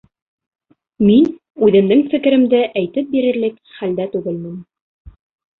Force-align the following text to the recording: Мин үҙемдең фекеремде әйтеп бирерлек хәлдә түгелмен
Мин 1.09 1.27
үҙемдең 1.67 2.01
фекеремде 2.15 2.63
әйтеп 2.83 3.13
бирерлек 3.13 3.63
хәлдә 3.77 4.09
түгелмен 4.17 4.59